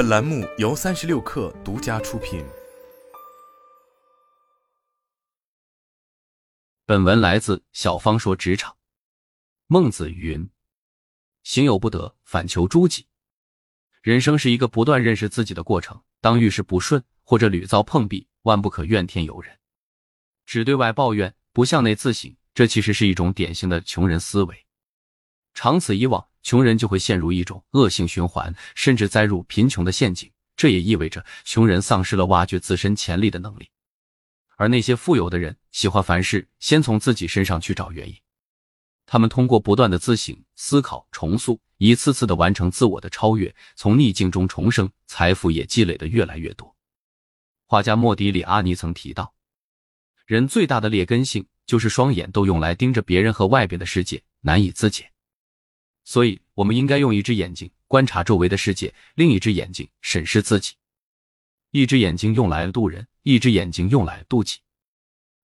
[0.00, 2.42] 本栏目由三十六氪独家出品。
[6.86, 8.74] 本文来自小芳说职场。
[9.66, 10.48] 孟子云
[11.44, 13.08] ：“行有不得，反求诸己。”
[14.00, 16.02] 人生是一个不断认识自己的过程。
[16.22, 19.58] 当遇事不顺或者屡遭碰壁，万不可怨天尤人，
[20.46, 22.34] 只对外抱怨，不向内自省。
[22.54, 24.66] 这其实是一种典型的穷人思维。
[25.62, 30.32] 长此以往，穷人就会陷入一种恶性循环，甚至栽入贫穷的陷阱。
[30.56, 33.68] 这也意味着穷人丧失了挖掘自身潜力的能力，
[34.56, 38.16] 而那些富有的人喜欢凡事先从自己身上去找原因。
[39.04, 46.74] 他们通过不断的自省、思考、重塑，一次次的完成自我的超越，从逆境中重生，财富也积累的越来越多。
[47.66, 49.34] 画家莫迪里阿尼曾提到，
[50.24, 55.12] 人最大的劣根性就是双眼都用来盯着别人和外边的世界，难以自检。
[56.04, 60.74] 所以，我们应该用一只眼睛观察周围的世界，另一只眼睛审视自己。
[61.70, 64.58] 一只眼睛用来渡人，一只眼睛用来渡己。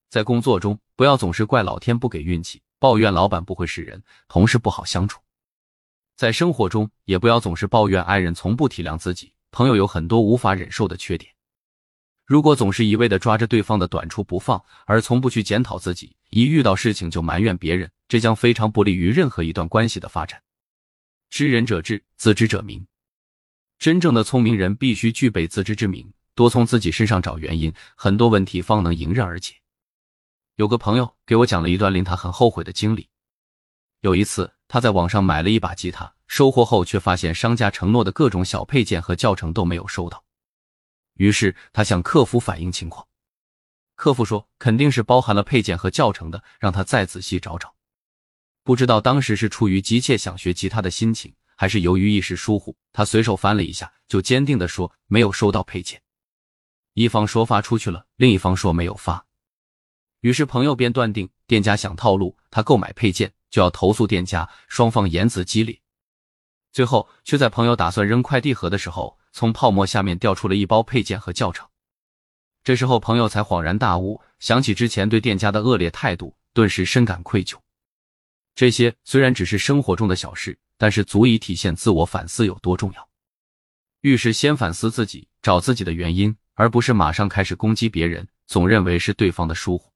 [0.09, 5.21] 在工作中，不要总是怪老天不给运气，抱怨老板不会使人，同事不好相处。
[6.17, 11.31] 在生活中，也不要总是抱怨爱人从不体谅自己，朋友有很多无法忍受的缺点。
[12.25, 20.43] 如果总是一味的抓着对方的短处不放，而从不去检讨自己，一遇到事情就埋怨别人，这将非常不利于任何一段关系的发展。
[21.29, 22.87] 知人者智，自知者明。
[23.79, 29.55] 真正的聪明人必须具备自知之明，多从自己身上找原因，很多问题方能迎刃而解。
[30.55, 33.11] 有个朋友给我讲了一段令他很后悔的经历。
[34.01, 40.25] 有一次，他在网上买了一把吉他，收货后却发现商家承诺的各种小配件和教程都没有收到。
[41.15, 43.07] 于是他向客服反映情况，
[43.95, 47.76] 客服说肯定是包含了配件和教程的，让他再仔细找找。
[48.67, 56.03] 不知道当时是出于急切想学吉他的心情，还是由于一时疏忽，他随手翻了一下，就坚定的说没有收到配件。
[56.95, 59.25] 一方说发出去了，另一方说没有发，
[60.21, 65.81] 于是朋友便断定店家想套路他购买配件，就要投诉店家，双方言辞激烈。
[66.73, 71.65] 最后却在朋友打算扔快递盒的时候，从泡沫下面掉出了一包配件和教程。
[72.65, 77.57] 这时候朋友才恍然大悟，想起之前对店家的恶劣态度，顿时深感愧疚。
[78.57, 83.09] 这些虽然只是生活中的小事，但是足以体现自我反思有多重要。
[84.01, 89.93] 遇事先反思自己，找自己的原因，而不是马上开始攻击别人，总认为是对方的疏忽。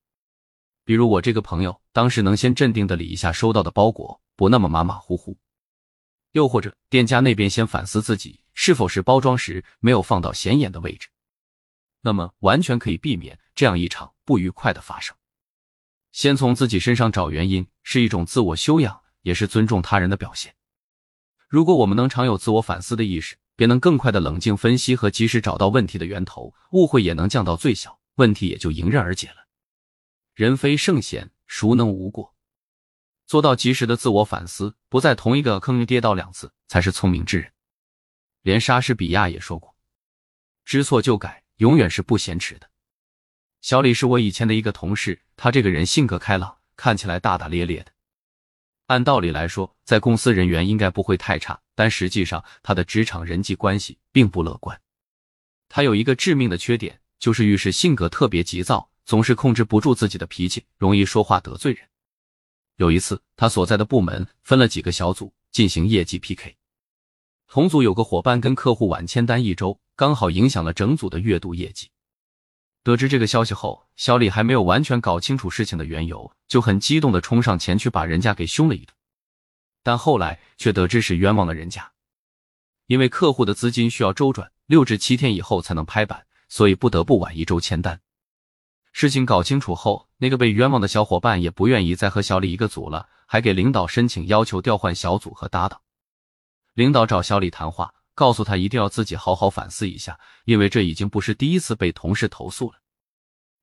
[0.84, 5.32] 比如我这个朋友，当时能先镇定的理一下收到的包裹，不那么马马虎虎；
[6.32, 11.08] 又或者店家那边先反思自己是否是包装时没有放到显眼的位置，
[12.02, 15.16] 那么完全可以避免这样一场不愉快的发生。
[16.12, 20.54] 先从自己身上找原因，是一种自我修养，也是尊重他人的表现。
[21.48, 29.46] 如果我们能常有自我反思的意识，便能更快的冷静分析和及时找到问题的源头，误会也能降到最小，问题也就迎刃而解了。
[30.34, 32.34] 人非圣贤，孰能无过？
[33.26, 37.52] 做到及时的自我反思，不在同一个坑里跌倒两次，才是聪明之人。
[38.42, 39.76] 连莎士比亚也说过
[40.64, 42.70] ：“知错就改，永远是不嫌迟的。”
[43.60, 47.92] 小李是我以前的一个同事，他这个人性格开朗，看起来大大咧咧的。
[48.86, 54.80] 按道理来说，在公司人缘应该不会太差，但实际上他的职场人际关系并不乐观。
[55.68, 61.86] 他有一个致命的缺点，就是遇事性格特别急躁，总是控制不住自己的脾气，容易说话得罪人。
[62.76, 66.56] 有一次，他所在的部门分了几个小组进行业绩 PK，
[67.46, 71.90] 同组有个伙伴跟客户晚签单一周，刚好影响了整组的月度业绩。
[72.82, 78.94] 得知这个消息后，小李还没有完全搞清楚事情的缘由，就很激动的冲上前去把人家给凶了一顿。
[79.82, 81.92] 但后来却得知是冤枉了人家，
[82.86, 88.00] 因为客户的资金需要周转，六至七天以后才能拍板，所以不得不晚一周签单。
[88.92, 95.82] 事情搞清楚后，那个被冤枉的小伙伴也不愿意再和小李一个组了，还给领导申请要求调换小组和搭档。
[96.72, 97.94] 领导找小李谈话。
[98.20, 102.78] 告诉他一定要自己好好反思一下，因为这已经不是第一次被同事投诉了。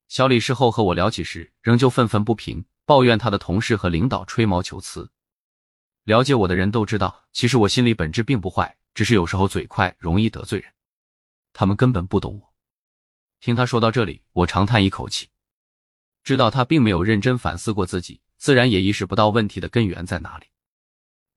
[0.07, 5.11] 小李事后和我聊起时，仍旧愤愤不平，抱怨他的同事和领导吹毛求疵。
[6.05, 10.73] 了解我的人都知道，其实我心里本质并不坏，只是有时候嘴快，容易得罪人。
[11.53, 12.53] 他们根本不懂我。
[13.39, 15.27] 听他说到这里，我长叹一口气，
[16.23, 20.47] 知道他并没有认真反思过自己，自然也意识不到问题的根源在哪里。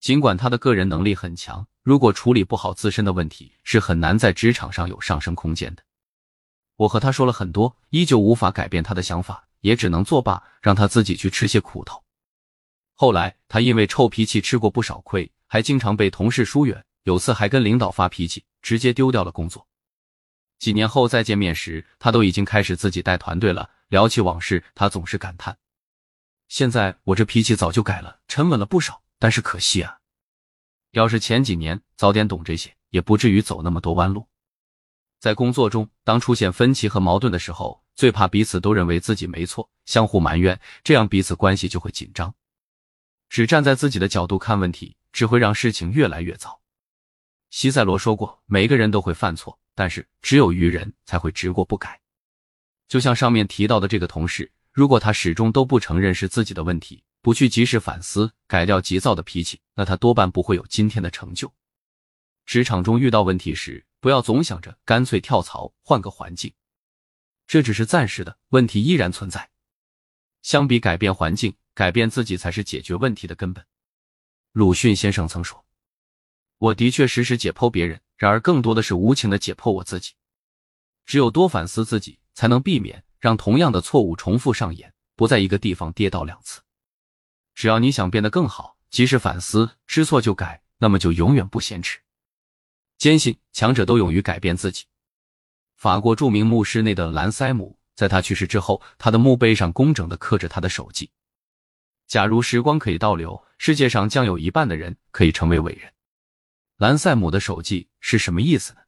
[0.00, 5.82] 尽管他的个人能力很强，如果处理不好自身的问题，是很难在职场上有上升空间的。
[6.76, 12.02] 我和他说了很多，依旧无法改变他的想法，也只能作罢，让他自己去吃些苦头。
[12.94, 19.66] 后来他因为臭脾气吃过不少亏，还经常被同事疏远，有次还跟领导发脾气，直接丢掉了工作。
[20.58, 23.70] 几年后再见面时，他都已经开始自己带团队了。
[23.88, 25.58] 聊起往事，他总是感叹
[26.48, 29.02] ：“现在我这脾气早就改了，沉稳了不少。
[29.20, 29.98] 但是可惜啊，
[30.90, 34.26] 要是前几年早点懂这些，也不至于走那么多弯路。”
[35.20, 42.34] 在工作中，当出现分歧和矛盾的时候，最怕彼此都认为自己没错，相互埋怨，这样彼此关系就会紧张。
[43.28, 46.60] 只站在自己的角度看问题，只会让事情越来越糟。
[47.50, 52.00] 西塞罗说过：“每个人都会犯错，但是只有愚人才会执过不改。”
[52.88, 61.52] 就像上面提到的这个同事，如果他始终都不承认是自己的问题，不去及时反思，改掉急躁的脾气，那他多半不会有今天的成就。
[62.46, 66.52] 职场中遇到问题时，不要总想着干脆跳槽换个环境，
[67.46, 69.50] 这只是暂时的，问题依然存在。
[70.42, 73.64] 相比改变环境，改变自己才是解决问题的根本。
[74.52, 75.64] 鲁迅先生曾说
[76.56, 80.14] ：“我的确时时解剖别人，然而更多的是无情的解剖我自己。
[81.04, 86.62] 只有多反思自己，才能避免让同样的错误重复上演，不在一个地方跌倒两次。
[87.54, 91.98] 只要你想变得更好，及时反思，知错就改，那么就永远不嫌迟。”
[92.98, 94.84] 坚信强者都勇于改变自己。
[95.76, 101.10] 法国著名牧师内德兰塞姆在他去世之后，他的墓碑上工整的刻着他的手记
[102.06, 105.92] ：“假如时光可以倒流，世界上将有一半的人可以成为伟人。”
[106.76, 108.80] 兰塞姆的手记是什么意思呢？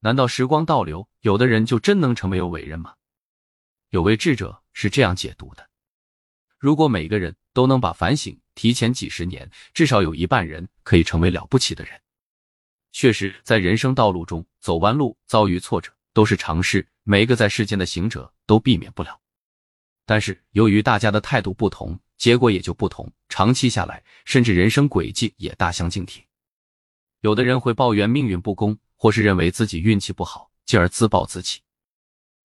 [0.00, 2.94] 难道时光倒流，有的人就真能成为有伟人吗？
[3.90, 5.68] 有位智者是这样解读的：
[6.58, 12.00] 如果每个人都能把反省提前几十年，至少有一半人可以成为了不起的人。
[12.92, 19.20] 确实，在人生道路中走弯路、遭遇挫折都是常事，每一个在世间的行者都避免不了。
[20.06, 23.12] 但是，由于大家的态度不同，结果也就不同。
[23.28, 26.24] 长期下来，甚至人生轨迹也大相径庭。
[27.20, 31.60] 有的人会抱怨命运不公，或是认为自己运气不好，进而自暴自弃，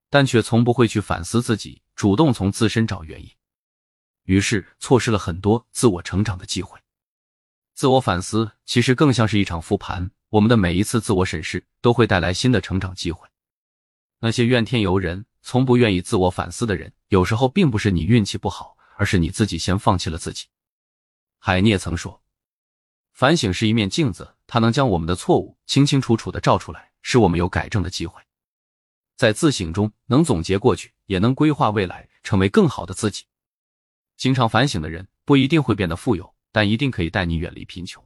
[0.10, 3.30] 但却从不会去反思自己，主动从自身找原因，
[4.24, 6.80] 于是错失了很多自我成长的机会。
[7.74, 10.12] 自我反思其实更像是一场复盘。
[10.30, 13.28] 我们的每一次自我审视都会带来新的成长机会。
[14.20, 20.46] 那些怨天尤人、从不愿意自我反思的人，有时候并不是你运气不好，而是你自己先放弃了自己。
[21.38, 22.24] 海涅曾说
[23.12, 28.22] ：“反省是一面镜子，它能将我们的错误清清楚楚的照出来，使我们有改正的机会。
[29.18, 33.26] 在自省中，能总结过去，也能规划未来，成为更好的自己。
[34.22, 38.06] 经常反省的人，不一定会变得富有，但一定可以带你远离贫穷。”